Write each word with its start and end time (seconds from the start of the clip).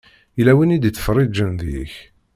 Yella 0.37 0.53
win 0.57 0.75
i 0.75 0.77
d-ittfeṛṛiǧen 0.81 1.49
deg-k. 1.59 1.93